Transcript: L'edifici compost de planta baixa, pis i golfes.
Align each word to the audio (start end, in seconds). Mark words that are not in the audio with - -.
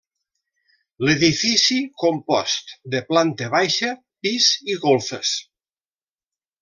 L'edifici 1.07 1.77
compost 2.05 2.73
de 2.95 3.03
planta 3.11 3.51
baixa, 3.57 3.93
pis 4.27 4.49
i 4.75 4.79
golfes. 4.87 5.37